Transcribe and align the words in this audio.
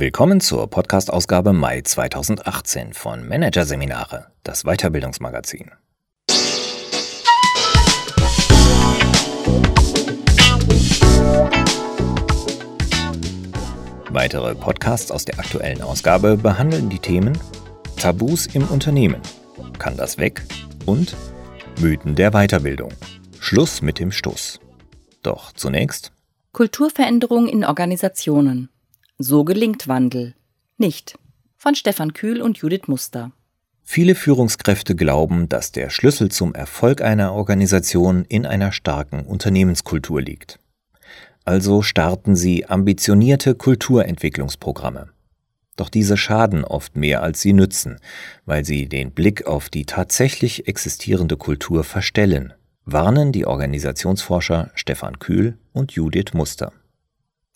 Willkommen 0.00 0.40
zur 0.40 0.70
Podcast-Ausgabe 0.70 1.52
Mai 1.52 1.80
2018 1.80 2.92
von 2.92 3.26
Managerseminare, 3.26 4.28
das 4.44 4.62
Weiterbildungsmagazin. 4.62 5.72
Weitere 14.10 14.54
Podcasts 14.54 15.10
aus 15.10 15.24
der 15.24 15.40
aktuellen 15.40 15.82
Ausgabe 15.82 16.36
behandeln 16.36 16.88
die 16.90 17.00
Themen 17.00 17.36
Tabus 17.96 18.46
im 18.46 18.68
Unternehmen, 18.68 19.20
kann 19.80 19.96
das 19.96 20.16
weg 20.16 20.44
und 20.86 21.16
Mythen 21.80 22.14
der 22.14 22.30
Weiterbildung. 22.30 22.92
Schluss 23.40 23.82
mit 23.82 23.98
dem 23.98 24.12
Stoß. 24.12 24.60
Doch 25.24 25.50
zunächst 25.54 26.12
Kulturveränderung 26.52 27.48
in 27.48 27.64
Organisationen. 27.64 28.68
So 29.20 29.42
gelingt 29.42 29.88
Wandel. 29.88 30.34
Nicht. 30.76 31.18
Von 31.56 31.74
Stefan 31.74 32.12
Kühl 32.12 32.40
und 32.40 32.58
Judith 32.58 32.86
Muster. 32.86 33.32
Viele 33.82 34.14
Führungskräfte 34.14 34.94
glauben, 34.94 35.48
dass 35.48 35.72
der 35.72 35.90
Schlüssel 35.90 36.30
zum 36.30 36.54
Erfolg 36.54 37.02
einer 37.02 37.32
Organisation 37.32 38.24
in 38.28 38.46
einer 38.46 38.70
starken 38.70 39.26
Unternehmenskultur 39.26 40.22
liegt. 40.22 40.60
Also 41.44 41.82
starten 41.82 42.36
sie 42.36 42.66
ambitionierte 42.66 43.56
Kulturentwicklungsprogramme. 43.56 45.08
Doch 45.74 45.88
diese 45.88 46.16
schaden 46.16 46.64
oft 46.64 46.94
mehr, 46.94 47.20
als 47.20 47.40
sie 47.40 47.54
nützen, 47.54 47.98
weil 48.46 48.64
sie 48.64 48.88
den 48.88 49.10
Blick 49.10 49.48
auf 49.48 49.68
die 49.68 49.84
tatsächlich 49.84 50.68
existierende 50.68 51.36
Kultur 51.36 51.82
verstellen, 51.82 52.52
warnen 52.84 53.32
die 53.32 53.46
Organisationsforscher 53.46 54.70
Stefan 54.76 55.18
Kühl 55.18 55.58
und 55.72 55.90
Judith 55.90 56.34
Muster. 56.34 56.72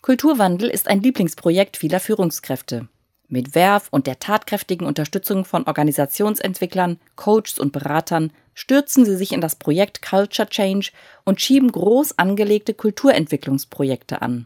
Kulturwandel 0.03 0.69
ist 0.69 0.89
ein 0.89 1.01
Lieblingsprojekt 1.01 1.77
vieler 1.77 2.01
Führungskräfte. 2.01 2.89
Mit 3.29 3.55
Werf 3.55 3.87
und 3.89 4.05
der 4.05 4.19
tatkräftigen 4.19 4.85
Unterstützung 4.85 5.45
von 5.45 5.63
Organisationsentwicklern, 5.63 6.99
Coaches 7.15 7.57
und 7.57 7.71
Beratern 7.71 8.33
stürzen 8.53 9.05
sie 9.05 9.15
sich 9.15 9.31
in 9.31 9.39
das 9.39 9.55
Projekt 9.55 10.01
Culture 10.01 10.49
Change 10.49 10.91
und 11.23 11.39
schieben 11.39 11.71
groß 11.71 12.19
angelegte 12.19 12.73
Kulturentwicklungsprojekte 12.73 14.21
an. 14.21 14.45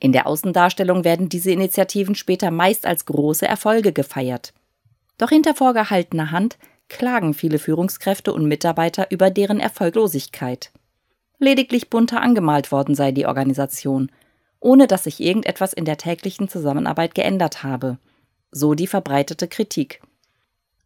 In 0.00 0.12
der 0.12 0.26
Außendarstellung 0.26 1.04
werden 1.04 1.28
diese 1.28 1.50
Initiativen 1.50 2.14
später 2.14 2.50
meist 2.50 2.86
als 2.86 3.04
große 3.04 3.46
Erfolge 3.46 3.92
gefeiert. 3.92 4.54
Doch 5.18 5.28
hinter 5.28 5.54
vorgehaltener 5.54 6.30
Hand 6.30 6.56
klagen 6.88 7.34
viele 7.34 7.58
Führungskräfte 7.58 8.32
und 8.32 8.48
Mitarbeiter 8.48 9.10
über 9.10 9.28
deren 9.28 9.60
Erfolglosigkeit. 9.60 10.72
Lediglich 11.38 11.90
bunter 11.90 12.22
angemalt 12.22 12.72
worden 12.72 12.94
sei 12.94 13.12
die 13.12 13.26
Organisation– 13.26 14.10
ohne 14.60 14.86
dass 14.86 15.04
sich 15.04 15.20
irgendetwas 15.20 15.72
in 15.72 15.84
der 15.84 15.96
täglichen 15.96 16.48
Zusammenarbeit 16.48 17.14
geändert 17.14 17.62
habe. 17.62 17.98
So 18.50 18.74
die 18.74 18.86
verbreitete 18.86 19.48
Kritik. 19.48 20.00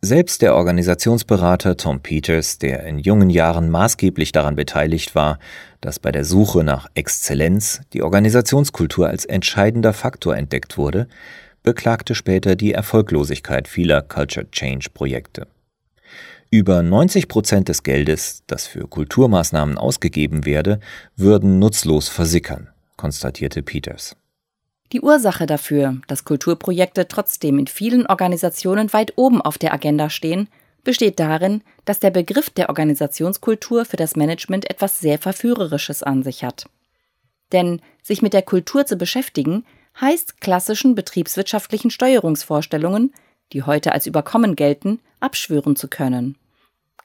Selbst 0.05 0.42
der 0.42 0.56
Organisationsberater 0.56 1.77
Tom 1.77 2.00
Peters, 2.00 2.59
der 2.59 2.84
in 2.87 2.98
jungen 2.98 3.31
Jahren 3.31 3.70
maßgeblich 3.70 4.33
daran 4.33 4.56
beteiligt 4.56 5.15
war, 5.15 5.39
dass 5.81 6.00
bei 6.00 6.11
der 6.11 6.25
Suche 6.25 6.65
nach 6.65 6.89
Exzellenz 6.95 7.83
die 7.93 8.03
Organisationskultur 8.03 9.06
als 9.06 9.25
entscheidender 9.25 9.93
Faktor 9.93 10.37
entdeckt 10.37 10.77
wurde, 10.77 11.06
beklagte 11.62 12.17
später 12.17 12.56
die 12.56 12.73
Erfolglosigkeit 12.73 13.69
vieler 13.69 14.03
Culture 14.03 14.50
Change 14.50 14.89
Projekte. 14.93 15.47
Über 16.50 16.83
90 16.83 17.28
Prozent 17.28 17.69
des 17.69 17.84
Geldes, 17.84 18.43
das 18.48 18.67
für 18.67 18.89
Kulturmaßnahmen 18.89 19.78
ausgegeben 19.78 20.45
werde, 20.45 20.81
würden 21.15 21.61
nutzlos 21.61 22.09
versickern 22.09 22.72
konstatierte 23.03 23.65
Peters. 23.65 24.15
Die 24.93 25.00
Ursache 25.00 25.47
dafür, 25.47 26.00
dass 26.06 26.25
Kulturprojekte 26.25 27.09
trotzdem 27.09 27.59
in 27.59 27.66
vielen 27.66 28.06
Organisationen 28.06 28.93
weit 28.93 29.15
oben 29.16 29.43
auf 29.43 29.59
der 29.59 29.75
Agenda 29.75 30.09
stehen, 30.09 30.49
besteht 30.84 31.19
darin, 31.19 31.62
dass 31.84 31.99
der 31.99 32.12
Begriff 32.12 32.50
der 32.50 32.69
Organisationskultur 32.69 33.87
für 33.87 33.97
das 33.97 34.15
Management 34.15 34.71
etwas 34.71 35.00
sehr 35.00 35.19
Verführerisches 35.19 36.04
an 36.04 36.22
sich 36.22 36.44
hat. 36.44 36.66
Denn 37.50 37.81
sich 38.04 38.22
mit 38.22 38.34
der 38.34 38.43
Kultur 38.43 38.87
zu 38.87 38.94
beschäftigen, 38.94 39.65
heißt 40.00 40.41
klassischen 40.41 40.94
betriebswirtschaftlichen 40.94 41.91
Steuerungsvorstellungen, 41.91 43.12
die 43.53 43.65
heute 43.65 43.91
als 43.91 44.06
überkommen 44.06 44.54
gelten, 44.54 45.00
abschwören 45.19 45.75
zu 45.75 45.88
können. 45.88 46.38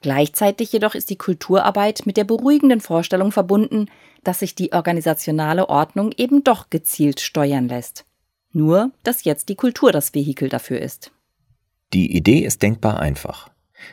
Gleichzeitig 0.00 0.72
jedoch 0.72 0.94
ist 0.94 1.10
die 1.10 1.16
Kulturarbeit 1.18 2.06
mit 2.06 2.16
der 2.16 2.24
beruhigenden 2.24 2.80
Vorstellung 2.80 3.32
verbunden, 3.32 3.86
dass 4.22 4.40
sich 4.40 4.54
die 4.54 4.72
organisationale 4.72 5.68
Ordnung 5.68 6.12
eben 6.16 6.44
doch 6.44 6.70
gezielt 6.70 7.20
steuern 7.20 7.68
lässt. 7.68 8.04
Nur, 8.52 8.92
dass 9.02 9.24
jetzt 9.24 9.48
die 9.48 9.56
Kultur 9.56 9.92
das 9.92 10.14
Vehikel 10.14 10.48
dafür 10.48 10.80
ist. 10.80 11.10
Die 11.92 12.16
Idee 12.16 12.40
ist 12.40 12.62
denkbar 12.62 13.00
einfach. 13.00 13.50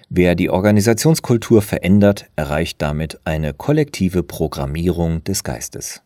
Wer 0.10 0.36
die 0.36 0.50
Organisationskultur 0.50 1.62
verändert, 1.62 2.26
erreicht 2.36 2.82
damit 2.82 3.20
eine 3.24 3.54
kollektive 3.54 4.24
Programmierung 4.24 5.24
des 5.24 5.44
Geistes. 5.44 6.02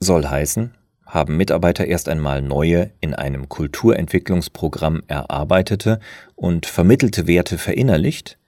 Soll 0.00 0.26
heißen, 0.26 0.74
haben 1.06 1.36
Mitarbeiter 1.36 1.86
erst 1.86 2.08
einmal 2.08 2.42
neue, 2.42 2.90
in 3.00 3.14
einem 3.14 3.48
Kulturentwicklungsprogramm 3.48 5.02
erarbeitete 5.06 6.00
und 6.34 6.66
vermittelte 6.66 7.26
Werte 7.26 7.58
verinnerlicht, 7.58 8.38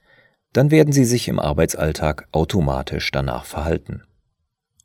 dann 0.56 0.70
werden 0.70 0.92
sie 0.92 1.04
sich 1.04 1.28
im 1.28 1.38
Arbeitsalltag 1.38 2.28
automatisch 2.32 3.10
danach 3.10 3.44
verhalten. 3.44 4.02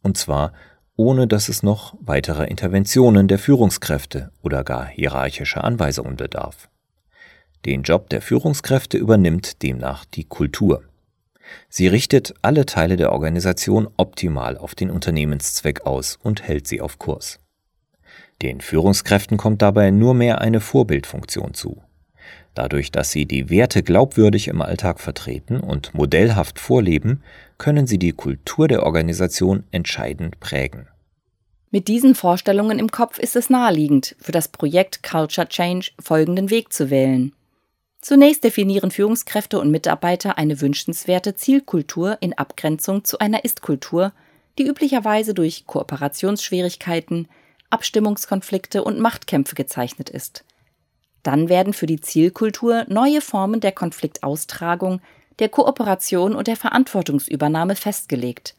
Und 0.01 0.17
zwar 0.17 0.53
ohne 1.01 1.27
dass 1.27 1.49
es 1.49 1.63
noch 1.63 1.95
weiterer 1.99 2.47
Interventionen 2.47 3.27
der 3.27 3.39
Führungskräfte 3.39 4.31
oder 4.41 4.63
gar 4.63 4.85
hierarchischer 4.85 5.63
Anweisungen 5.63 6.15
bedarf. 6.15 6.69
Den 7.65 7.83
Job 7.83 8.09
der 8.09 8.21
Führungskräfte 8.21 8.97
übernimmt 8.97 9.63
demnach 9.63 10.05
die 10.05 10.25
Kultur. 10.25 10.83
Sie 11.69 11.87
richtet 11.87 12.35
alle 12.41 12.65
Teile 12.65 12.97
der 12.97 13.11
Organisation 13.11 13.87
optimal 13.97 14.57
auf 14.57 14.75
den 14.75 14.91
Unternehmenszweck 14.91 15.87
aus 15.87 16.17
und 16.21 16.43
hält 16.43 16.67
sie 16.67 16.81
auf 16.81 16.99
Kurs. 16.99 17.39
Den 18.41 18.61
Führungskräften 18.61 19.37
kommt 19.37 19.61
dabei 19.61 19.91
nur 19.91 20.13
mehr 20.13 20.39
eine 20.39 20.59
Vorbildfunktion 20.59 21.53
zu. 21.53 21.81
Dadurch, 22.53 22.91
dass 22.91 23.11
sie 23.11 23.25
die 23.25 23.49
Werte 23.49 23.81
glaubwürdig 23.81 24.47
im 24.49 24.61
Alltag 24.61 24.99
vertreten 24.99 25.59
und 25.59 25.93
modellhaft 25.93 26.59
vorleben, 26.59 27.23
können 27.57 27.87
sie 27.87 27.97
die 27.97 28.11
Kultur 28.11 28.67
der 28.67 28.83
Organisation 28.83 29.63
entscheidend 29.71 30.39
prägen. 30.39 30.87
Mit 31.69 31.87
diesen 31.87 32.15
Vorstellungen 32.15 32.79
im 32.79 32.91
Kopf 32.91 33.17
ist 33.17 33.37
es 33.37 33.49
naheliegend, 33.49 34.17
für 34.19 34.33
das 34.33 34.49
Projekt 34.49 35.03
Culture 35.03 35.47
Change 35.47 35.91
folgenden 36.01 36.49
Weg 36.49 36.73
zu 36.73 36.89
wählen. 36.89 37.33
Zunächst 38.01 38.43
definieren 38.43 38.91
Führungskräfte 38.91 39.57
und 39.59 39.71
Mitarbeiter 39.71 40.37
eine 40.37 40.59
wünschenswerte 40.59 41.35
Zielkultur 41.35 42.17
in 42.19 42.37
Abgrenzung 42.37 43.05
zu 43.05 43.19
einer 43.19 43.45
Ist-Kultur, 43.45 44.11
die 44.57 44.67
üblicherweise 44.67 45.33
durch 45.33 45.65
Kooperationsschwierigkeiten, 45.65 47.29
Abstimmungskonflikte 47.69 48.83
und 48.83 48.99
Machtkämpfe 48.99 49.55
gezeichnet 49.55 50.09
ist. 50.09 50.43
Dann 51.23 51.49
werden 51.49 51.73
für 51.73 51.85
die 51.85 52.01
Zielkultur 52.01 52.85
neue 52.87 53.21
Formen 53.21 53.59
der 53.59 53.71
Konfliktaustragung, 53.71 55.01
der 55.39 55.49
Kooperation 55.49 56.35
und 56.35 56.47
der 56.47 56.55
Verantwortungsübernahme 56.55 57.75
festgelegt. 57.75 58.55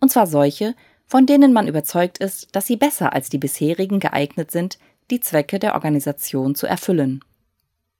Und 0.00 0.10
zwar 0.10 0.26
solche, 0.26 0.74
von 1.06 1.26
denen 1.26 1.52
man 1.52 1.68
überzeugt 1.68 2.18
ist, 2.18 2.54
dass 2.54 2.66
sie 2.66 2.76
besser 2.76 3.12
als 3.12 3.30
die 3.30 3.38
bisherigen 3.38 3.98
geeignet 3.98 4.50
sind, 4.50 4.78
die 5.10 5.20
Zwecke 5.20 5.58
der 5.58 5.74
Organisation 5.74 6.54
zu 6.54 6.66
erfüllen. 6.66 7.24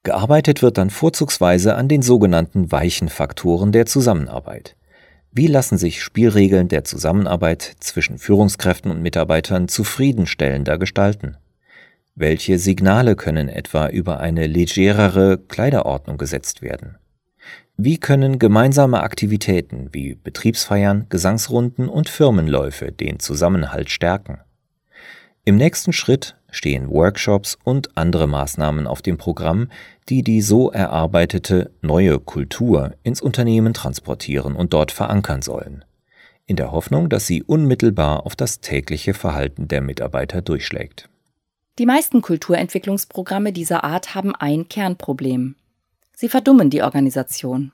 Gearbeitet 0.02 0.62
wird 0.62 0.78
dann 0.78 0.90
vorzugsweise 0.90 1.74
an 1.74 1.88
den 1.88 2.02
sogenannten 2.02 2.70
weichen 2.70 3.08
Faktoren 3.08 3.72
der 3.72 3.86
Zusammenarbeit. 3.86 4.76
Wie 5.32 5.46
lassen 5.46 5.76
sich 5.76 6.02
Spielregeln 6.02 6.68
der 6.68 6.84
Zusammenarbeit 6.84 7.76
zwischen 7.80 8.18
Führungskräften 8.18 8.90
und 8.90 9.02
Mitarbeitern 9.02 9.68
zufriedenstellender 9.68 10.78
gestalten? 10.78 11.36
Welche 12.20 12.58
Signale 12.58 13.14
können 13.14 13.48
etwa 13.48 13.86
über 13.86 14.18
eine 14.18 14.48
legerere 14.48 15.38
Kleiderordnung 15.38 16.18
gesetzt 16.18 16.62
werden? 16.62 16.98
Wie 17.76 17.98
können 17.98 18.40
gemeinsame 18.40 19.04
Aktivitäten 19.04 19.90
wie 19.92 20.16
Betriebsfeiern, 20.16 21.06
Gesangsrunden 21.10 21.88
und 21.88 22.08
Firmenläufe 22.08 22.90
den 22.90 23.20
Zusammenhalt 23.20 23.88
stärken? 23.88 24.40
Im 25.44 25.54
nächsten 25.54 25.92
Schritt 25.92 26.36
stehen 26.50 26.90
Workshops 26.90 27.56
und 27.62 27.96
andere 27.96 28.26
Maßnahmen 28.26 28.88
auf 28.88 29.00
dem 29.00 29.16
Programm, 29.16 29.68
die 30.08 30.24
die 30.24 30.40
so 30.40 30.72
erarbeitete 30.72 31.70
neue 31.82 32.18
Kultur 32.18 32.94
ins 33.04 33.20
Unternehmen 33.20 33.74
transportieren 33.74 34.56
und 34.56 34.72
dort 34.72 34.90
verankern 34.90 35.42
sollen, 35.42 35.84
in 36.46 36.56
der 36.56 36.72
Hoffnung, 36.72 37.10
dass 37.10 37.28
sie 37.28 37.44
unmittelbar 37.44 38.26
auf 38.26 38.34
das 38.34 38.58
tägliche 38.58 39.14
Verhalten 39.14 39.68
der 39.68 39.82
Mitarbeiter 39.82 40.42
durchschlägt. 40.42 41.08
Die 41.78 41.86
meisten 41.86 42.22
Kulturentwicklungsprogramme 42.22 43.52
dieser 43.52 43.84
Art 43.84 44.16
haben 44.16 44.34
ein 44.34 44.68
Kernproblem. 44.68 45.54
Sie 46.12 46.28
verdummen 46.28 46.70
die 46.70 46.82
Organisation. 46.82 47.70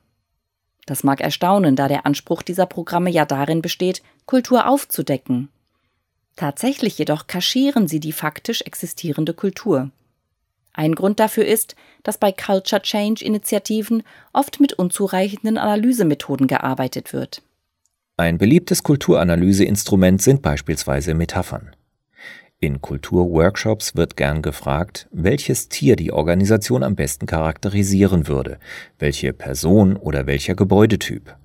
Das 0.85 1.05
mag 1.05 1.23
erstaunen, 1.23 1.75
da 1.75 1.89
der 1.89 2.05
Anspruch 2.05 2.43
dieser 2.43 2.67
Programme 2.67 3.11
ja 3.11 3.25
darin 3.25 3.63
besteht, 3.63 4.03
Kultur 4.27 4.69
aufzudecken. 4.69 5.49
Tatsächlich 6.37 6.99
jedoch 6.99 7.27
kaschieren 7.27 7.89
sie 7.89 7.99
die 7.99 8.13
faktisch 8.13 8.61
existierende 8.61 9.33
Kultur. 9.33 9.91
Ein 10.75 10.95
Grund 10.95 11.19
dafür 11.19 11.47
ist, 11.47 11.75
dass 12.03 12.19
bei 12.19 12.31
Culture 12.31 12.83
Change 12.83 13.25
Initiativen 13.25 14.03
oft 14.35 14.61
mit 14.61 14.75
unzureichenden 14.75 15.57
Analysemethoden 15.57 16.47
gearbeitet 16.47 17.15
wird. 17.15 17.41
Ein 18.19 18.37
beliebtes 18.37 18.83
Kulturanalyseinstrument 18.83 20.21
sind 20.21 20.43
beispielsweise 20.43 21.15
Metaphern. 21.15 21.75
In 22.65 22.81
Kulturworkshops 22.81 23.95
wird 23.95 24.17
gern 24.17 24.41
gefragt, 24.41 25.07
welches 25.13 25.69
Tier 25.69 25.97
die 25.97 26.13
Organisation 26.13 26.83
am 26.83 26.97
besten 26.97 27.27
charakterisieren 27.27 28.27
würde, 28.27 28.59
welche 28.99 29.35
Person 29.35 29.97
oder 29.97 30.27
welcher 30.27 30.55
Gebäudetyp. 30.55 31.37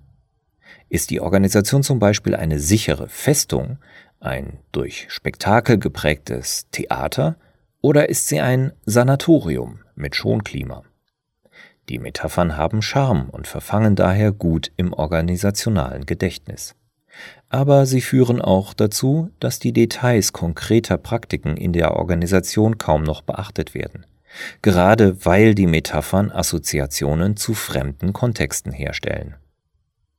Ist 0.88 1.10
die 1.10 1.19
Organisation 1.19 1.83
zum 1.83 2.00
Beispiel 2.00 2.36
eine 2.36 2.62
sichere 2.62 3.10
Festung, 3.10 3.80
ein 4.21 4.60
durch 4.71 5.07
Spektakel 5.10 5.77
geprägtes 5.77 6.69
Theater, 6.71 7.36
oder 7.81 8.07
ist 8.07 8.30
sie 8.30 8.39
ein 8.39 8.72
Sanatorium 8.86 9.80
mit 9.95 10.15
Schonklima? 10.15 10.83
Die 11.89 12.00
Metaphern 12.00 12.56
haben 12.56 12.81
Charme 12.81 13.27
und 13.30 13.45
verfangen 13.45 13.98
daher 13.98 14.31
gut 14.31 14.72
im 14.77 14.94
organisationalen 14.94 16.06
Gedächtnis. 16.06 16.75
Aber 17.50 17.85
sie 17.85 18.01
führen 18.01 18.41
auch 18.41 18.73
dazu, 18.73 19.31
dass 19.39 19.59
die 19.59 19.73
Details 19.73 20.33
konkreter 20.33 20.97
Praktiken 20.97 21.57
in 21.57 21.73
der 21.73 21.95
Organisation 21.95 22.77
kaum 22.77 23.03
noch 23.03 23.21
beachtet 23.21 23.73
werden, 23.73 24.06
gerade 24.61 25.25
weil 25.25 25.56
die 25.56 25.67
Metaphern 25.67 26.31
Assoziationen 26.31 27.38
zu 27.38 27.53
fremden 27.53 28.13
Kontexten 28.13 28.71
herstellen. 28.71 29.35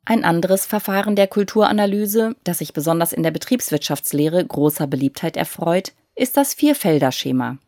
Ein 0.04 0.25
anderes 0.25 0.66
Verfahren 0.66 1.14
der 1.14 1.28
Kulturanalyse, 1.28 2.34
das 2.42 2.58
sich 2.58 2.72
besonders 2.72 3.12
in 3.12 3.22
der 3.22 3.31
Betriebswirtschaftslehre 3.31 4.44
großer 4.44 4.86
Beliebtheit 4.86 5.36
erfreut, 5.36 5.93
ist 6.16 6.36
das 6.36 6.54
Vierfelder-Schema. 6.54 7.58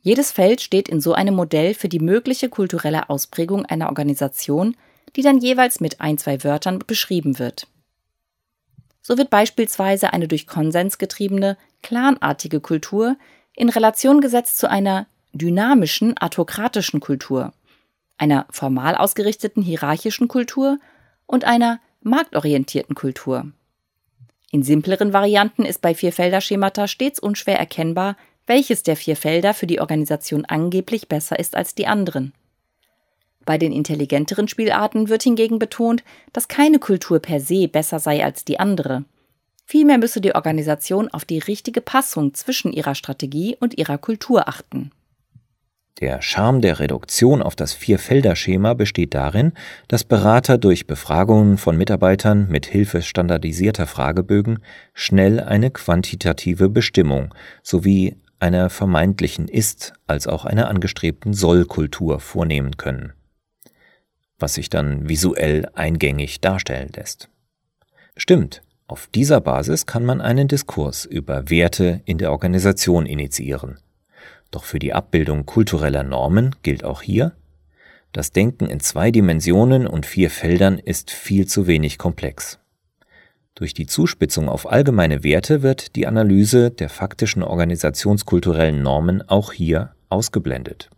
Jedes 0.00 0.32
Feld 0.32 0.60
steht 0.60 0.88
in 0.88 1.00
so 1.00 1.14
einem 1.14 1.34
Modell 1.34 1.74
für 1.74 1.88
die 1.88 2.00
mögliche 2.00 2.48
kulturelle 2.48 3.08
Ausprägung 3.08 3.64
einer 3.66 3.88
Organisation, 3.88 4.76
die 5.16 5.22
dann 5.22 5.38
jeweils 5.38 5.80
mit 5.80 6.00
ein, 6.00 6.18
zwei 6.18 6.42
Wörtern 6.44 6.80
beschrieben 6.86 7.38
wird. 7.38 7.66
So 9.02 9.18
wird 9.18 9.30
beispielsweise 9.30 10.12
eine 10.12 10.28
durch 10.28 10.46
Konsens 10.46 10.96
getriebene, 10.96 11.58
clanartige 11.82 12.60
Kultur 12.60 13.16
in 13.54 13.68
Relation 13.68 14.20
gesetzt 14.20 14.58
zu 14.58 14.70
einer 14.70 15.06
dynamischen, 15.32 16.16
autokratischen 16.16 17.00
Kultur, 17.00 17.52
einer 18.16 18.46
formal 18.50 18.94
ausgerichteten 18.94 19.62
hierarchischen 19.62 20.28
Kultur 20.28 20.78
und 21.26 21.44
einer 21.44 21.80
marktorientierten 22.02 22.94
Kultur. 22.94 23.50
In 24.50 24.62
simpleren 24.62 25.12
Varianten 25.12 25.64
ist 25.64 25.80
bei 25.80 25.94
Vierfelder-Schemata 25.94 26.86
stets 26.86 27.18
unschwer 27.18 27.58
erkennbar, 27.58 28.16
welches 28.46 28.82
der 28.82 28.96
vier 28.96 29.16
Felder 29.16 29.54
für 29.54 29.66
die 29.66 29.80
Organisation 29.80 30.44
angeblich 30.44 31.08
besser 31.08 31.38
ist 31.38 31.56
als 31.56 31.74
die 31.74 31.86
anderen. 31.86 32.34
Bei 33.44 33.58
den 33.58 33.72
intelligenteren 33.72 34.48
Spielarten 34.48 35.08
wird 35.08 35.22
hingegen 35.22 35.58
betont, 35.58 36.04
dass 36.32 36.48
keine 36.48 36.78
Kultur 36.78 37.18
per 37.18 37.40
se 37.40 37.68
besser 37.68 37.98
sei 37.98 38.24
als 38.24 38.44
die 38.44 38.60
andere. 38.60 39.04
Vielmehr 39.64 39.98
müsse 39.98 40.20
die 40.20 40.34
Organisation 40.34 41.08
auf 41.08 41.24
die 41.24 41.38
richtige 41.38 41.80
Passung 41.80 42.34
zwischen 42.34 42.72
ihrer 42.72 42.94
Strategie 42.94 43.56
und 43.58 43.78
ihrer 43.78 43.98
Kultur 43.98 44.48
achten. 44.48 44.90
Der 46.00 46.20
Charme 46.20 46.60
der 46.60 46.80
Reduktion 46.80 47.42
auf 47.42 47.54
das 47.54 47.74
Vierfelder-Schema 47.74 48.74
besteht 48.74 49.14
darin, 49.14 49.52
dass 49.88 50.04
Berater 50.04 50.58
durch 50.58 50.86
Befragungen 50.86 51.58
von 51.58 51.76
Mitarbeitern 51.76 52.48
mit 52.48 52.66
Hilfe 52.66 53.02
standardisierter 53.02 53.86
Fragebögen 53.86 54.60
schnell 54.94 55.38
eine 55.38 55.70
quantitative 55.70 56.68
Bestimmung 56.68 57.34
sowie 57.62 58.16
einer 58.40 58.68
vermeintlichen 58.70 59.46
Ist- 59.48 59.92
als 60.06 60.26
auch 60.26 60.44
einer 60.44 60.68
angestrebten 60.68 61.34
Soll-Kultur 61.34 62.18
vornehmen 62.18 62.76
können, 62.76 63.12
was 64.42 64.54
sich 64.54 64.68
dann 64.68 65.08
visuell 65.08 65.68
eingängig 65.74 66.40
darstellen 66.40 66.90
lässt. 66.94 67.30
Stimmt, 68.16 68.62
auf 68.86 69.06
dieser 69.06 69.40
Basis 69.40 69.86
kann 69.86 70.04
man 70.04 70.20
einen 70.20 70.48
Diskurs 70.48 71.06
über 71.06 71.48
Werte 71.48 72.02
in 72.04 72.18
der 72.18 72.32
Organisation 72.32 73.06
initiieren 73.06 73.78
doch 74.52 74.64
für 74.64 74.78
die 74.78 74.92
Abbildung 74.92 75.44
kultureller 75.46 76.04
Normen 76.04 76.54
gilt 76.62 76.84
auch 76.84 77.02
hier, 77.02 77.32
das 78.12 78.30
Denken 78.30 78.66
in 78.66 78.78
zwei 78.78 79.10
Dimensionen 79.10 79.86
und 79.86 80.06
vier 80.06 80.30
Feldern 80.30 80.78
ist 80.78 81.10
viel 81.10 81.46
zu 81.46 81.66
wenig 81.66 81.98
komplex. 81.98 82.60
Durch 83.54 83.74
die 83.74 83.86
Zuspitzung 83.86 84.48
auf 84.48 84.70
allgemeine 84.70 85.24
Werte 85.24 85.62
wird 85.62 85.96
die 85.96 86.06
Analyse 86.06 86.70
der 86.70 86.90
faktischen 86.90 87.42
organisationskulturellen 87.42 88.82
Normen 88.82 89.26
auch 89.28 89.52
hier 89.52 89.94
ausgeblendet. 90.10 90.90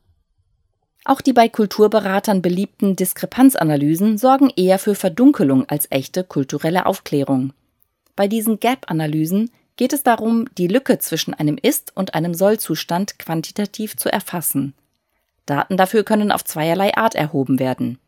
Auch 1.05 1.21
die 1.21 1.35
bei 1.35 1.49
Kulturberatern 1.49 2.41
beliebten 2.41 2.97
Diskrepanzanalysen 2.97 4.17
sorgen 4.17 4.51
eher 4.57 4.79
für 4.79 4.95
Verdunkelung 4.95 5.69
als 5.69 5.87
echte 5.91 6.25
kulturelle 6.25 6.87
Aufklärung. 6.87 7.53
Bei 8.17 8.27
diesen 8.27 8.59
Gap-Analysen 8.59 9.51
geht 9.77 9.93
es 9.93 10.03
darum, 10.03 10.47
die 10.57 10.69
Lücke 10.69 10.99
zwischen 10.99 11.35
einem 11.35 11.59
Ist- 11.61 11.95
und 11.95 12.15
einem 12.15 12.33
Soll-Zustand 12.33 13.19
quantitativ 13.19 13.97
zu 13.97 14.11
erfassen. 14.11 14.73
Daten 15.47 15.77
dafür 15.77 16.05
können 16.05 16.33
auf 16.33 16.45
zweierlei 16.45 16.97
Art 16.97 17.15
erhoben 17.15 17.59
werden. 17.59 17.99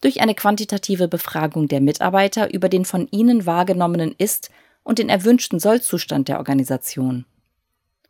Durch 0.00 0.20
eine 0.20 0.34
quantitative 0.34 1.06
Befragung 1.06 1.68
der 1.68 1.80
Mitarbeiter 1.80 2.52
über 2.52 2.68
den 2.68 2.84
von 2.84 3.06
ihnen 3.10 3.46
wahrgenommenen 3.46 4.12
Ist- 4.18 4.50
und 4.82 4.98
den 4.98 5.08
erwünschten 5.08 5.60
Soll-Zustand 5.60 6.28
der 6.28 6.38
Organisation. 6.38 7.26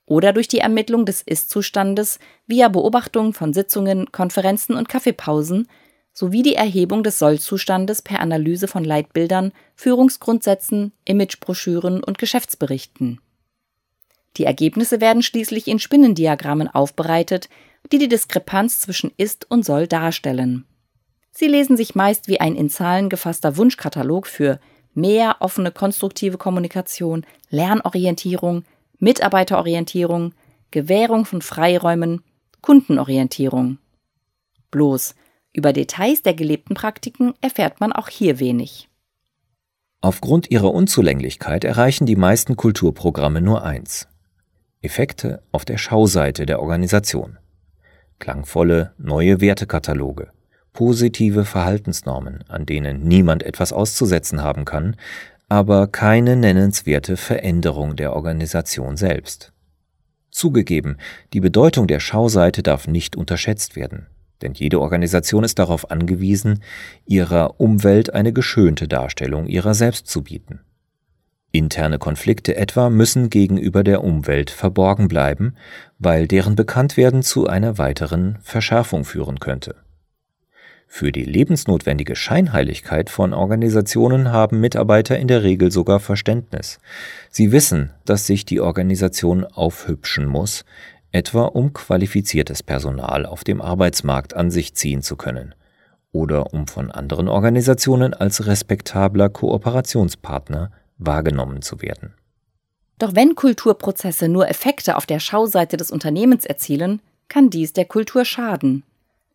Oder 0.06 0.32
durch 0.32 0.48
die 0.48 0.58
Ermittlung 0.58 1.06
des 1.06 1.22
Ist-Zustandes 1.22 2.18
via 2.46 2.68
Beobachtung 2.68 3.32
von 3.32 3.52
Sitzungen, 3.52 4.12
Konferenzen 4.12 4.76
und 4.76 4.88
Kaffeepausen 4.88 5.68
sowie 6.12 6.42
die 6.42 6.54
Erhebung 6.54 7.02
des 7.02 7.18
Sollzustandes 7.18 8.00
per 8.00 8.20
Analyse 8.20 8.68
von 8.68 8.84
Leitbildern, 8.84 9.52
Führungsgrundsätzen, 9.74 10.92
Imagebroschüren 11.04 12.04
und 12.04 12.18
Geschäftsberichten. 12.18 13.20
Die 14.36 14.44
Ergebnisse 14.44 15.00
werden 15.00 15.22
schließlich 15.22 15.68
in 15.68 15.78
Spinnendiagrammen 15.78 16.68
aufbereitet, 16.68 17.48
die 17.92 17.98
die 17.98 18.08
Diskrepanz 18.08 18.80
zwischen 18.80 19.12
Ist 19.16 19.50
und 19.50 19.64
Soll 19.64 19.86
darstellen. 19.86 20.64
Sie 21.30 21.46
lesen 21.46 21.76
sich 21.76 21.94
meist 21.94 22.28
wie 22.28 22.40
ein 22.40 22.54
in 22.54 22.70
Zahlen 22.70 23.08
gefasster 23.08 23.56
Wunschkatalog 23.56 24.26
für 24.26 24.60
mehr 24.94 25.36
offene 25.40 25.72
konstruktive 25.72 26.38
Kommunikation, 26.38 27.26
Lernorientierung, 27.50 28.64
Mitarbeiterorientierung, 28.98 30.34
Gewährung 30.70 31.24
von 31.24 31.42
Freiräumen, 31.42 32.22
Kundenorientierung. 32.60 33.78
Bloß, 34.70 35.14
über 35.52 35.72
Details 35.72 36.22
der 36.22 36.34
gelebten 36.34 36.74
Praktiken 36.74 37.34
erfährt 37.40 37.80
man 37.80 37.92
auch 37.92 38.08
hier 38.08 38.40
wenig. 38.40 38.88
Aufgrund 40.00 40.50
ihrer 40.50 40.72
Unzulänglichkeit 40.72 41.64
erreichen 41.64 42.06
die 42.06 42.16
meisten 42.16 42.56
Kulturprogramme 42.56 43.40
nur 43.40 43.64
eins. 43.64 44.08
Effekte 44.82 45.42
auf 45.50 45.64
der 45.64 45.78
Schauseite 45.78 46.44
der 46.44 46.60
Organisation. 46.60 47.38
Klangvolle 48.18 48.92
neue 48.98 49.40
Wertekataloge, 49.40 50.30
positive 50.74 51.44
Verhaltensnormen, 51.44 52.44
an 52.48 52.66
denen 52.66 53.04
niemand 53.04 53.42
etwas 53.42 53.72
auszusetzen 53.72 54.42
haben 54.42 54.66
kann, 54.66 54.96
aber 55.48 55.86
keine 55.86 56.36
nennenswerte 56.36 57.16
Veränderung 57.16 57.96
der 57.96 58.14
Organisation 58.14 58.96
selbst. 58.96 59.52
Zugegeben, 60.30 60.96
die 61.32 61.40
Bedeutung 61.40 61.86
der 61.86 62.00
Schauseite 62.00 62.62
darf 62.62 62.88
nicht 62.88 63.16
unterschätzt 63.16 63.76
werden 63.76 64.06
denn 64.44 64.52
jede 64.52 64.80
Organisation 64.80 65.42
ist 65.42 65.58
darauf 65.58 65.90
angewiesen, 65.90 66.62
ihrer 67.06 67.58
Umwelt 67.60 68.12
eine 68.14 68.32
geschönte 68.32 68.86
Darstellung 68.86 69.46
ihrer 69.46 69.74
selbst 69.74 70.06
zu 70.06 70.22
bieten. 70.22 70.60
Interne 71.50 71.98
Konflikte 71.98 72.56
etwa 72.56 72.90
müssen 72.90 73.30
gegenüber 73.30 73.84
der 73.84 74.04
Umwelt 74.04 74.50
verborgen 74.50 75.08
bleiben, 75.08 75.54
weil 75.98 76.26
deren 76.26 76.56
Bekanntwerden 76.56 77.22
zu 77.22 77.46
einer 77.46 77.78
weiteren 77.78 78.38
Verschärfung 78.42 79.04
führen 79.04 79.38
könnte. 79.38 79.76
Für 80.86 81.10
die 81.10 81.24
lebensnotwendige 81.24 82.14
Scheinheiligkeit 82.14 83.10
von 83.10 83.34
Organisationen 83.34 84.30
haben 84.30 84.60
Mitarbeiter 84.60 85.18
in 85.18 85.28
der 85.28 85.42
Regel 85.42 85.72
sogar 85.72 85.98
Verständnis. 85.98 86.78
Sie 87.30 87.50
wissen, 87.50 87.90
dass 88.04 88.26
sich 88.26 88.44
die 88.44 88.60
Organisation 88.60 89.44
aufhübschen 89.44 90.26
muss, 90.26 90.64
etwa 91.10 91.44
um 91.44 91.72
qualifiziertes 91.72 92.62
Personal 92.62 93.26
auf 93.26 93.44
dem 93.44 93.60
Arbeitsmarkt 93.60 94.34
an 94.34 94.50
sich 94.50 94.74
ziehen 94.74 95.02
zu 95.02 95.16
können 95.16 95.54
oder 96.14 96.54
um 96.54 96.68
von 96.68 96.90
anderen 96.90 97.28
Organisationen 97.28 98.14
als 98.14 98.46
respektabler 98.46 99.28
Kooperationspartner 99.28 100.70
wahrgenommen 100.96 101.60
zu 101.60 101.82
werden. 101.82 102.14
Doch 102.98 103.16
wenn 103.16 103.34
Kulturprozesse 103.34 104.28
nur 104.28 104.48
Effekte 104.48 104.96
auf 104.96 105.06
der 105.06 105.18
Schauseite 105.18 105.76
des 105.76 105.90
Unternehmens 105.90 106.44
erzielen, 106.44 107.02
kann 107.28 107.50
dies 107.50 107.72
der 107.72 107.84
Kultur 107.84 108.24
schaden. 108.24 108.84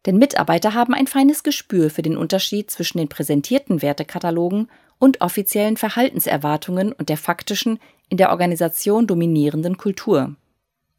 Denn 0.06 0.18
Mitarbeiter 0.18 0.74
haben 0.74 0.94
ein 0.94 1.08
feines 1.08 1.44
Gespür 1.44 1.90
für 1.90 2.02
den 2.02 2.18
Unterschied 2.18 2.72
zwischen 2.72 2.98
den 2.98 3.10
präsentierten 3.10 3.82
Wertekatalogen 3.82 4.70
und 4.98 5.22
offiziellen 5.22 5.78
Verhaltenserwartungen 5.78 6.94
und 6.94 7.10
der 7.10 7.18
faktischen, 7.18 7.80
in 8.10 8.18
der 8.18 8.32
Organisation 8.32 9.08
dominierenden 9.08 9.78
Kultur. 9.78 10.36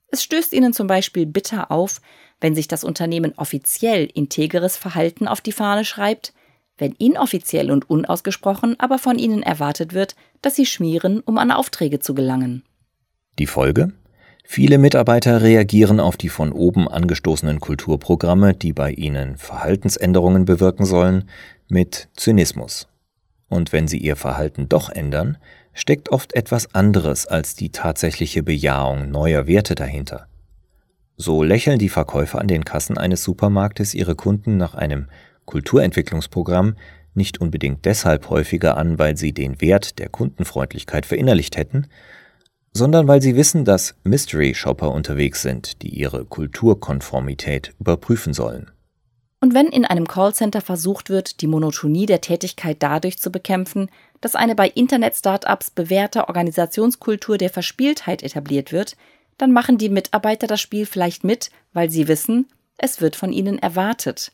Es 0.08 0.22
stößt 0.22 0.52
ihnen 0.52 0.72
zum 0.72 0.86
Beispiel 0.86 1.26
bitter 1.26 1.70
auf, 1.70 2.00
wenn 2.40 2.54
sich 2.54 2.68
das 2.68 2.84
Unternehmen 2.84 3.32
offiziell 3.36 4.08
integeres 4.12 4.76
Verhalten 4.76 5.28
auf 5.28 5.40
die 5.40 5.52
Fahne 5.52 5.84
schreibt, 5.84 6.32
wenn 6.78 6.92
inoffiziell 6.92 7.70
und 7.70 7.88
unausgesprochen 7.90 8.78
aber 8.80 8.98
von 8.98 9.18
ihnen 9.18 9.42
erwartet 9.42 9.92
wird, 9.92 10.16
dass 10.40 10.56
sie 10.56 10.66
schmieren, 10.66 11.20
um 11.20 11.38
an 11.38 11.50
Aufträge 11.50 12.00
zu 12.00 12.14
gelangen. 12.14 12.64
Die 13.38 13.46
Folge? 13.46 13.92
Viele 14.52 14.78
Mitarbeiter 14.78 15.42
reagieren 15.42 16.00
auf 16.00 16.16
die 16.16 16.28
von 16.28 16.50
oben 16.50 16.88
angestoßenen 16.88 17.60
Kulturprogramme, 17.60 18.52
die 18.52 18.72
bei 18.72 18.90
ihnen 18.90 19.36
Verhaltensänderungen 19.36 20.44
bewirken 20.44 20.84
sollen, 20.84 21.28
mit 21.68 22.08
Zynismus. 22.16 22.88
Und 23.48 23.72
wenn 23.72 23.86
sie 23.86 23.98
ihr 23.98 24.16
Verhalten 24.16 24.68
doch 24.68 24.90
ändern, 24.90 25.38
steckt 25.72 26.08
oft 26.08 26.34
etwas 26.34 26.74
anderes 26.74 27.28
als 27.28 27.54
die 27.54 27.70
tatsächliche 27.70 28.42
Bejahung 28.42 29.12
neuer 29.12 29.46
Werte 29.46 29.76
dahinter. 29.76 30.26
So 31.16 31.44
lächeln 31.44 31.78
die 31.78 31.88
Verkäufer 31.88 32.40
an 32.40 32.48
den 32.48 32.64
Kassen 32.64 32.98
eines 32.98 33.22
Supermarktes 33.22 33.94
ihre 33.94 34.16
Kunden 34.16 34.56
nach 34.56 34.74
einem 34.74 35.06
Kulturentwicklungsprogramm 35.44 36.74
nicht 37.14 37.40
unbedingt 37.40 37.84
deshalb 37.84 38.28
häufiger 38.30 38.76
an, 38.76 38.98
weil 38.98 39.16
sie 39.16 39.32
den 39.32 39.60
Wert 39.60 40.00
der 40.00 40.08
Kundenfreundlichkeit 40.08 41.06
verinnerlicht 41.06 41.56
hätten, 41.56 41.86
sondern 42.72 43.08
weil 43.08 43.20
sie 43.20 43.36
wissen, 43.36 43.64
dass 43.64 43.94
Mystery 44.04 44.54
Shopper 44.54 44.92
unterwegs 44.92 45.42
sind, 45.42 45.82
die 45.82 45.88
ihre 45.88 46.24
Kulturkonformität 46.24 47.74
überprüfen 47.78 48.32
sollen. 48.32 48.70
Und 49.40 49.54
wenn 49.54 49.68
in 49.68 49.86
einem 49.86 50.06
Callcenter 50.06 50.60
versucht 50.60 51.08
wird, 51.08 51.40
die 51.40 51.46
Monotonie 51.46 52.04
der 52.06 52.20
Tätigkeit 52.20 52.76
dadurch 52.80 53.18
zu 53.18 53.32
bekämpfen, 53.32 53.90
dass 54.20 54.34
eine 54.34 54.54
bei 54.54 54.68
Internet-Startups 54.68 55.70
bewährte 55.70 56.28
Organisationskultur 56.28 57.38
der 57.38 57.48
Verspieltheit 57.48 58.22
etabliert 58.22 58.70
wird, 58.70 58.96
dann 59.38 59.52
machen 59.52 59.78
die 59.78 59.88
Mitarbeiter 59.88 60.46
das 60.46 60.60
Spiel 60.60 60.84
vielleicht 60.84 61.24
mit, 61.24 61.50
weil 61.72 61.88
sie 61.88 62.06
wissen, 62.06 62.46
es 62.76 63.00
wird 63.00 63.16
von 63.16 63.32
ihnen 63.32 63.58
erwartet. 63.58 64.32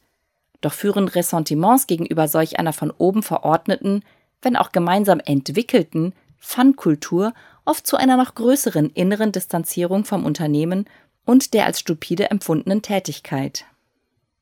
Doch 0.60 0.72
führen 0.72 1.06
Ressentiments 1.06 1.86
gegenüber 1.86 2.26
solch 2.26 2.58
einer 2.58 2.72
von 2.72 2.90
oben 2.90 3.22
verordneten, 3.22 4.02
wenn 4.42 4.56
auch 4.56 4.72
gemeinsam 4.72 5.20
entwickelten 5.20 6.12
Fun-Kultur 6.38 7.32
oft 7.66 7.86
zu 7.86 7.96
einer 7.96 8.16
noch 8.16 8.34
größeren 8.34 8.90
inneren 8.90 9.32
Distanzierung 9.32 10.04
vom 10.04 10.24
Unternehmen 10.24 10.86
und 11.24 11.52
der 11.54 11.66
als 11.66 11.80
stupide 11.80 12.30
empfundenen 12.30 12.82
Tätigkeit. 12.82 13.66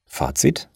Fazit 0.06 0.68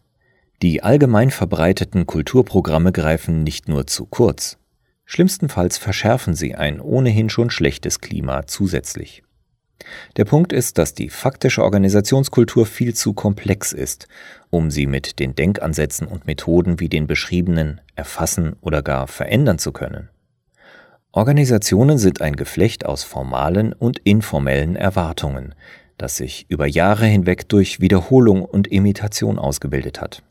Die 0.63 0.83
allgemein 0.83 1.31
verbreiteten 1.31 2.07
Kulturprogramme 2.07 2.93
greifen 2.93 3.45
nicht 3.45 3.69
nur 3.69 3.87
zu 3.87 4.07
kurz, 4.07 4.59
schlimmstenfalls 5.05 5.79
verschärfen 5.79 6.35
sie 6.35 6.55
ein 6.55 6.81
ohnehin 6.81 7.31
schon 7.31 7.51
schlechtes 7.51 8.01
Klima 8.01 8.47
zusätzlich. 8.47 9.23
Der 10.17 10.25
Punkt 10.25 10.53
ist, 10.53 10.77
dass 10.79 10.95
die 10.95 11.09
faktische 11.09 11.63
Organisationskultur 11.63 12.67
viel 12.67 12.95
zu 12.95 13.13
komplex 13.13 13.73
ist, 13.73 14.09
um 14.51 14.71
sie 14.71 14.87
mit 14.87 15.21
den 15.21 15.35
Denkansätzen 15.35 16.07
und 16.07 16.27
Methoden 16.27 16.81
wie 16.81 16.89
den 16.89 17.07
beschriebenen 17.07 17.81
erfassen 17.95 18.57
oder 18.61 18.83
gar 18.83 19.07
verändern 19.07 19.59
zu 19.59 19.73
können. 19.73 20.09
Organisationen 21.13 21.99
sind 21.99 22.21
ein 22.21 22.37
Geflecht 22.37 22.85
aus 22.85 23.03
formalen 23.03 23.73
und 23.73 23.99
informellen 24.01 24.77
Erwartungen, 24.77 25.55
das 25.97 26.17
sich 26.17 26.47
über 26.49 26.67
Jahre 26.67 27.07
hinweg 27.07 27.49
durch 27.49 27.81
Wiederholung 27.81 28.45
und 28.45 28.69
Imitation 28.69 29.39
ausgebildet 29.39 30.01
hat. 30.01 30.23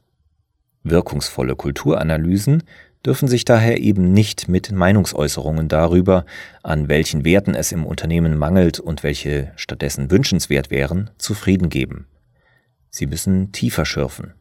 Wirkungsvolle 0.84 1.56
Kulturanalysen 1.56 2.64
dürfen 3.06 3.28
sich 3.28 3.46
daher 3.46 3.80
eben 3.80 4.14
nicht 4.14 4.48
mit 4.50 4.72
Meinungsäußerungen 4.72 5.68
darüber, 5.68 6.26
an 6.64 6.88
welchen 6.88 7.26
Werten 7.26 7.56
es 7.56 7.72
im 7.72 7.86
Unternehmen 7.86 8.38
mangelt 8.38 8.80
und 8.80 9.04
welche 9.04 9.52
stattdessen 9.56 10.12
wünschenswert 10.12 10.70
wären, 10.70 11.10
zufrieden 11.18 11.70
geben. 11.70 12.08
Sie 12.90 13.08
müssen 13.08 13.52
tiefer 13.52 13.86
schürfen. 13.86 14.34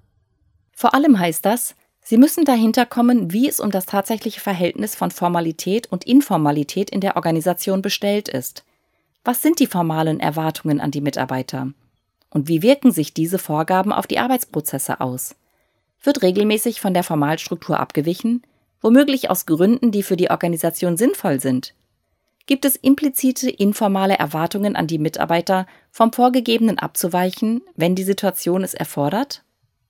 Vor 0.72 0.94
allem 0.94 1.18
heißt 1.18 1.44
das, 1.44 1.74
Sie 2.08 2.18
müssen 2.18 2.44
dahinter 2.44 2.86
kommen, 2.86 3.32
wie 3.32 3.48
es 3.48 3.58
um 3.58 3.72
das 3.72 3.84
tatsächliche 3.84 4.38
Verhältnis 4.38 4.94
von 4.94 5.10
Formalität 5.10 5.90
und 5.90 6.06
Informalität 6.06 6.88
in 6.88 7.00
der 7.00 7.16
Organisation 7.16 7.82
bestellt 7.82 8.28
ist. 8.28 8.64
Was 9.24 9.42
sind 9.42 9.58
die 9.58 9.66
formalen 9.66 10.20
Erwartungen 10.20 10.80
an 10.80 10.92
die 10.92 11.00
Mitarbeiter? 11.00 11.72
Und 12.30 12.46
wie 12.46 12.62
wirken 12.62 12.92
sich 12.92 13.12
diese 13.12 13.40
Vorgaben 13.40 13.92
auf 13.92 14.06
die 14.06 14.20
Arbeitsprozesse 14.20 15.00
aus? 15.00 15.34
Wird 16.00 16.22
regelmäßig 16.22 16.80
von 16.80 16.94
der 16.94 17.02
Formalstruktur 17.02 17.80
abgewichen, 17.80 18.44
womöglich 18.80 19.28
aus 19.28 19.44
Gründen, 19.44 19.90
die 19.90 20.04
für 20.04 20.16
die 20.16 20.30
Organisation 20.30 20.96
sinnvoll 20.96 21.40
sind? 21.40 21.74
Gibt 22.46 22.64
es 22.66 22.76
implizite 22.76 23.50
informale 23.50 24.16
Erwartungen 24.16 24.76
an 24.76 24.86
die 24.86 25.00
Mitarbeiter, 25.00 25.66
vom 25.90 26.12
Vorgegebenen 26.12 26.78
abzuweichen, 26.78 27.62
wenn 27.74 27.96
die 27.96 28.04
Situation 28.04 28.62
es 28.62 28.74
erfordert? 28.74 29.42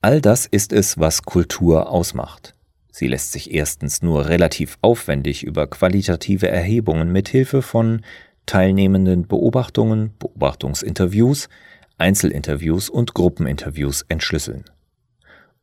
All 0.07 0.21
das 0.21 0.45
ist 0.45 0.71
es, 0.71 0.97
was 0.97 1.23
Kultur 1.23 1.89
ausmacht. 1.89 2.55
Sie 2.93 3.09
lässt 3.09 3.33
sich 3.33 3.53
erstens 3.53 4.01
nur 4.01 4.29
relativ 4.29 4.77
aufwendig 4.81 5.43
über 5.43 5.67
qualitative 5.67 6.47
Erhebungen 6.47 7.11
mit 7.11 7.27
Hilfe 7.27 7.61
von 7.61 8.05
teilnehmenden 8.45 9.27
Beobachtungen, 9.27 10.13
Beobachtungsinterviews, 10.17 11.49
Einzelinterviews 11.97 12.89
und 12.89 13.15
Gruppeninterviews 13.15 14.05
entschlüsseln. 14.07 14.63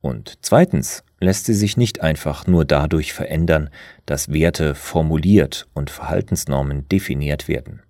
Und 0.02 0.34
zweitens 0.42 1.04
lässt 1.20 1.46
sie 1.46 1.54
sich 1.54 1.78
nicht 1.78 2.02
einfach 2.02 2.46
nur 2.46 2.66
dadurch 2.66 3.14
verändern, 3.14 3.70
dass 4.04 4.30
Werte 4.30 4.74
formuliert 4.74 5.68
und 5.72 5.88
Verhaltensnormen 5.88 6.86
definiert 6.90 7.48
werden. 7.48 7.80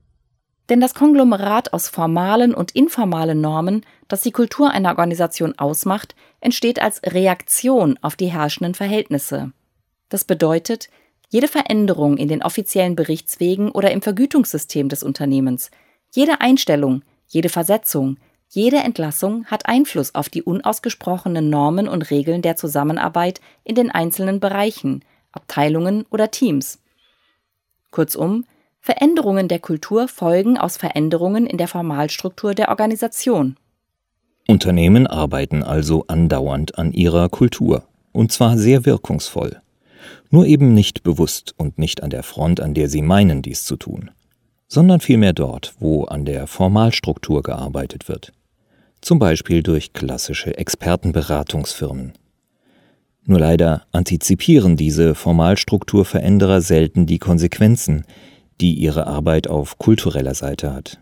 Denn 0.69 0.81
das 0.81 0.95
Konglomerat 0.95 1.73
aus 1.73 1.89
formalen 1.89 2.55
und 2.55 2.71
informalen 2.71 3.41
Normen, 3.41 3.85
das 4.09 4.23
die 4.23 4.33
Kultur 4.33 4.71
einer 4.71 4.91
Organisation 4.91 5.59
ausmacht, 5.59 6.15
entsteht 6.41 6.81
als 6.81 7.03
Reaktion 7.03 7.99
auf 8.01 8.17
die 8.17 8.33
herrschenden 8.33 8.75
Verhältnisse. 8.75 9.53
Das 10.09 10.25
bedeutet, 10.25 10.89
jede 11.29 11.49
Veränderung 11.49 12.17
in 12.17 12.29
den 12.29 12.43
offiziellen 12.43 12.97
Berichtswegen 12.97 13.71
oder 13.71 13.91
im 13.91 14.03
Vergütungssystem 14.03 14.89
des 14.89 15.03
Unternehmens, 15.03 15.71
jede 16.13 16.41
Einstellung, 16.41 17.03
jede 17.27 17.49
Versetzung, 17.49 18.19
jede 18.49 18.77
Entlassung 18.77 19.47
hat 19.47 19.67
Einfluss 19.67 20.15
auf 20.15 20.29
die 20.29 20.43
unausgesprochenen 20.43 21.51
Normen 21.51 21.89
und 21.89 22.11
Regeln 22.11 22.41
der 22.41 22.55
Zusammenarbeit 22.55 23.41
in 23.65 23.75
den 23.75 23.91
einzelnen 23.91 24.39
Bereichen, 24.39 25.05
Abteilungen 25.33 26.07
oder 26.11 26.31
Teams. 26.31 26.79
Kurzum, 27.91 28.45
Veränderungen 28.85 29.49
der 29.49 29.61
Kultur 29.61 30.09
folgen 30.09 30.59
aus 30.59 30.77
Veränderungen 30.77 31.47
in 31.47 31.57
der 31.57 31.69
Formalstruktur 31.69 32.55
der 32.55 32.69
Organisation. 32.69 33.57
Unternehmen 34.47 35.07
arbeiten 35.07 35.63
also 35.63 36.05
andauernd 36.07 36.79
an 36.79 36.93
ihrer 36.93 37.29
Kultur, 37.31 37.85
und 38.13 38.31
zwar 38.31 38.59
sehr 38.59 38.85
wirkungsvoll 38.85 39.61
nur 40.31 40.47
eben 40.47 40.75
nicht 40.75 41.03
bewusst 41.03 41.55
und 41.57 41.79
nicht 41.79 42.03
an 42.03 42.11
der 42.11 42.23
Front, 42.23 42.61
an 42.61 42.75
der 42.75 42.89
sie 42.89 43.03
meinen, 43.03 43.41
dies 43.41 43.65
zu 43.65 43.77
tun, 43.77 44.11
sondern 44.67 45.01
vielmehr 45.01 45.33
dort, 45.33 45.75
wo 45.79 46.05
an 46.05 46.25
der 46.25 46.47
Formalstruktur 46.47 47.43
gearbeitet 47.43 48.09
wird, 48.09 48.33
zum 49.01 49.19
Beispiel 49.19 49.63
durch 49.63 49.93
klassische 49.93 50.57
Expertenberatungsfirmen. 50.57 52.15
Nur 53.27 53.39
leider 53.39 53.83
antizipieren 53.93 54.77
diese 54.77 55.15
Formalstrukturveränderer 55.15 56.61
selten 56.61 57.07
die 57.07 57.19
Konsequenzen, 57.19 58.05
die 58.61 58.75
ihre 58.75 59.07
Arbeit 59.07 59.49
auf 59.49 59.79
kultureller 59.79 60.35
Seite 60.35 60.73
hat. 60.73 61.01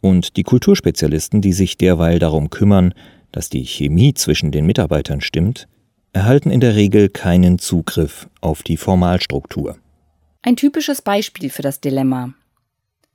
Und 0.00 0.36
die 0.36 0.42
Kulturspezialisten, 0.42 1.40
die 1.40 1.52
sich 1.52 1.76
derweil 1.76 2.18
darum 2.18 2.50
kümmern, 2.50 2.92
dass 3.30 3.48
die 3.48 3.64
Chemie 3.64 4.14
zwischen 4.14 4.50
den 4.50 4.66
Mitarbeitern 4.66 5.20
stimmt, 5.20 5.68
erhalten 6.12 6.50
in 6.50 6.60
der 6.60 6.74
Regel 6.74 7.08
keinen 7.08 7.58
Zugriff 7.58 8.28
auf 8.40 8.62
die 8.62 8.76
Formalstruktur. 8.76 9.78
Ein 10.42 10.56
typisches 10.56 11.02
Beispiel 11.02 11.50
für 11.50 11.62
das 11.62 11.80
Dilemma. 11.80 12.34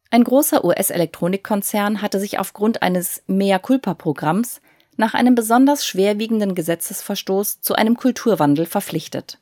Ein 0.10 0.24
großer 0.24 0.64
US-Elektronikkonzern 0.64 2.02
hatte 2.02 2.20
sich 2.20 2.40
aufgrund 2.40 2.82
eines 2.82 3.22
Mea 3.28 3.60
Culpa-Programms 3.60 4.62
nach 4.96 5.14
einem 5.14 5.36
besonders 5.36 5.86
schwerwiegenden 5.86 6.56
Gesetzesverstoß 6.56 7.62
zu 7.62 7.76
einem 7.76 7.98
Kulturwandel 7.98 8.66
verpflichtet. 8.66 9.40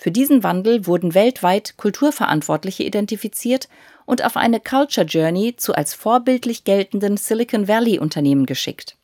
Für 0.00 0.10
diesen 0.10 0.42
Wandel 0.42 0.86
wurden 0.86 1.12
weltweit 1.12 1.76
Kulturverantwortliche 1.76 2.84
identifiziert 2.84 3.68
und 4.06 4.24
auf 4.24 4.38
eine 4.38 4.58
Culture 4.58 5.06
Journey 5.06 5.56
zu 5.56 5.74
als 5.74 5.92
vorbildlich 5.92 6.64
geltenden 6.64 7.18
Silicon 7.18 7.68
Valley 7.68 7.98
Unternehmen 7.98 8.46
geschickt. 8.46 8.96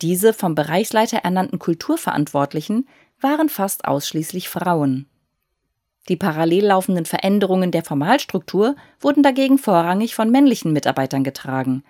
Diese 0.00 0.32
vom 0.32 0.54
Bereichsleiter 0.54 1.18
ernannten 1.18 1.58
Kulturverantwortlichen 1.58 2.88
waren 3.20 3.50
fast 3.50 3.84
ausschließlich 3.84 4.48
Frauen. 4.48 5.10
Die 6.08 6.16
parallel 6.16 6.68
laufenden 6.68 7.04
Veränderungen 7.04 7.70
der 7.70 7.84
Formalstruktur 7.84 8.76
wurden 9.00 9.22
dagegen 9.22 9.58
vorrangig 9.58 10.14
von 10.14 10.30
männlichen 10.30 10.72
Mitarbeitern 10.72 11.22
getragen. 11.22 11.84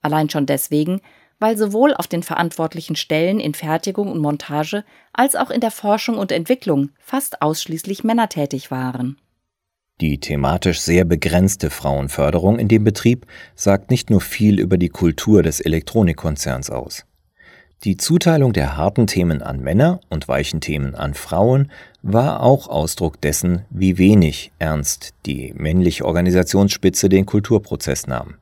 Allein 0.00 0.30
schon 0.30 0.46
deswegen, 0.46 1.02
weil 1.38 1.56
sowohl 1.56 1.94
auf 1.94 2.06
den 2.06 2.22
verantwortlichen 2.22 2.96
Stellen 2.96 3.40
in 3.40 3.54
Fertigung 3.54 4.10
und 4.10 4.20
Montage 4.20 4.84
als 5.12 5.36
auch 5.36 5.50
in 5.50 5.60
der 5.60 5.70
Forschung 5.70 6.18
und 6.18 6.32
Entwicklung 6.32 6.90
fast 6.98 7.42
ausschließlich 7.42 8.04
Männer 8.04 8.28
tätig 8.28 8.70
waren. 8.70 9.18
Die 10.00 10.18
thematisch 10.18 10.80
sehr 10.80 11.04
begrenzte 11.04 11.70
Frauenförderung 11.70 12.58
in 12.58 12.66
dem 12.68 12.82
Betrieb 12.82 13.26
sagt 13.54 13.90
nicht 13.90 14.10
nur 14.10 14.20
viel 14.20 14.58
über 14.58 14.76
die 14.76 14.88
Kultur 14.88 15.42
des 15.42 15.60
Elektronikkonzerns 15.60 16.70
aus. 16.70 17.04
Die 17.84 17.96
Zuteilung 17.96 18.52
der 18.52 18.76
harten 18.76 19.06
Themen 19.06 19.42
an 19.42 19.60
Männer 19.60 20.00
und 20.08 20.26
weichen 20.26 20.60
Themen 20.60 20.94
an 20.94 21.14
Frauen 21.14 21.70
war 22.02 22.42
auch 22.42 22.66
Ausdruck 22.66 23.20
dessen, 23.20 23.66
wie 23.70 23.98
wenig 23.98 24.52
ernst 24.58 25.14
die 25.26 25.52
männliche 25.54 26.06
Organisationsspitze 26.06 27.08
den 27.08 27.26
Kulturprozess 27.26 28.06
nahm. 28.06 28.36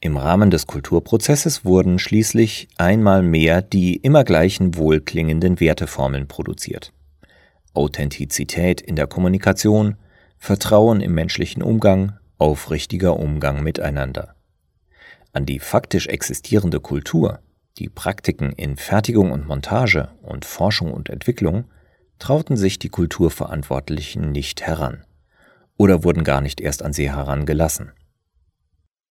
Im 0.00 0.16
Rahmen 0.16 0.50
des 0.50 0.66
Kulturprozesses 0.66 1.64
wurden 1.64 1.98
schließlich 1.98 2.68
einmal 2.76 3.22
mehr 3.22 3.62
die 3.62 3.96
immer 3.96 4.24
gleichen 4.24 4.76
wohlklingenden 4.76 5.58
Werteformeln 5.58 6.28
produziert. 6.28 6.92
Authentizität 7.72 8.80
in 8.80 8.96
der 8.96 9.06
Kommunikation, 9.06 9.96
Vertrauen 10.38 11.00
im 11.00 11.14
menschlichen 11.14 11.62
Umgang, 11.62 12.18
aufrichtiger 12.38 13.18
Umgang 13.18 13.62
miteinander. 13.62 14.34
An 15.32 15.46
die 15.46 15.58
faktisch 15.58 16.06
existierende 16.06 16.80
Kultur, 16.80 17.40
die 17.78 17.88
Praktiken 17.88 18.52
in 18.52 18.76
Fertigung 18.76 19.32
und 19.32 19.46
Montage 19.46 20.08
und 20.22 20.44
Forschung 20.44 20.92
und 20.92 21.10
Entwicklung 21.10 21.64
trauten 22.18 22.56
sich 22.56 22.78
die 22.78 22.88
Kulturverantwortlichen 22.88 24.32
nicht 24.32 24.62
heran 24.62 25.04
oder 25.76 26.04
wurden 26.04 26.24
gar 26.24 26.40
nicht 26.40 26.60
erst 26.60 26.82
an 26.82 26.92
sie 26.92 27.10
herangelassen. 27.10 27.92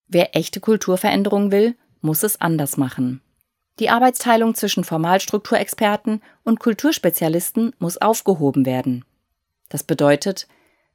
Wer 0.07 0.35
echte 0.35 0.59
Kulturveränderung 0.59 1.51
will, 1.51 1.75
muss 2.01 2.23
es 2.23 2.39
anders 2.39 2.77
machen. 2.77 3.21
Die 3.79 3.89
Arbeitsteilung 3.89 4.55
zwischen 4.55 4.83
Formalstrukturexperten 4.83 6.21
und 6.43 6.59
Kulturspezialisten 6.59 7.73
muss 7.79 7.97
aufgehoben 7.97 8.65
werden. 8.65 9.03
Das 9.69 9.83
bedeutet, 9.83 10.47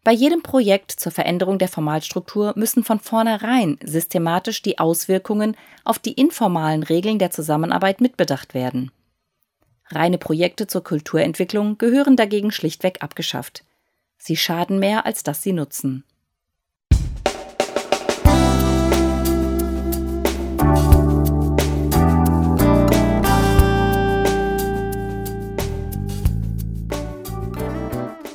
bei 0.02 0.12
jedem 0.12 0.42
Projekt 0.42 0.92
zur 0.92 1.12
Veränderung 1.12 1.58
der 1.58 1.68
Formalstruktur 1.68 2.54
müssen 2.56 2.84
von 2.84 3.00
vornherein 3.00 3.78
systematisch 3.84 4.62
die 4.62 4.78
Auswirkungen 4.78 5.56
auf 5.84 5.98
die 5.98 6.12
informalen 6.12 6.82
Regeln 6.82 7.18
der 7.18 7.30
Zusammenarbeit 7.30 8.00
mitbedacht 8.00 8.54
werden. 8.54 8.92
Reine 9.88 10.16
Projekte 10.16 10.66
zur 10.66 10.84
Kulturentwicklung 10.84 11.76
gehören 11.76 12.16
dagegen 12.16 12.50
schlichtweg 12.50 13.02
abgeschafft. 13.02 13.64
Sie 14.16 14.36
schaden 14.36 14.78
mehr, 14.78 15.04
als 15.04 15.22
dass 15.22 15.42
sie 15.42 15.52
nutzen. 15.52 16.04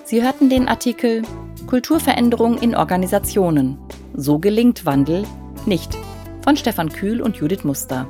Sie 0.05 0.21
hörten 0.21 0.51
den 0.51 0.67
Artikel 0.67 1.23
Kulturveränderung 1.65 2.59
in 2.59 2.75
Organisationen. 2.75 3.79
So 4.13 4.37
gelingt 4.37 4.85
Wandel 4.85 5.25
nicht 5.65 5.97
von 6.43 6.55
Stefan 6.55 6.89
Kühl 6.89 7.23
und 7.23 7.37
Judith 7.37 7.63
Muster. 7.63 8.07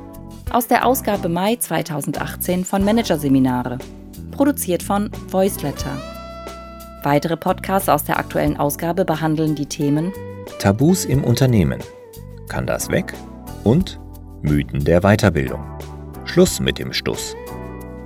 Aus 0.52 0.68
der 0.68 0.86
Ausgabe 0.86 1.30
Mai 1.30 1.56
2018 1.56 2.66
von 2.66 2.84
Managerseminare. 2.84 3.78
Produziert 4.32 4.84
von 4.84 5.10
Voiceletter. 5.30 5.98
Weitere 7.04 7.38
Podcasts 7.38 7.88
aus 7.88 8.04
der 8.04 8.20
aktuellen 8.20 8.58
Ausgabe 8.58 9.06
behandeln 9.06 9.56
die 9.56 9.68
Themen 9.68 10.12
Tabus 10.60 11.06
im 11.06 11.24
Unternehmen. 11.24 11.80
Kann 12.50 12.68
das 12.68 12.90
weg? 12.90 13.14
Und 13.64 14.02
Mythen 14.42 14.84
der 14.84 15.00
Weiterbildung. 15.00 15.64
Schluss 16.26 16.60
mit 16.60 16.78
dem 16.78 16.92
Stuss. 16.92 17.36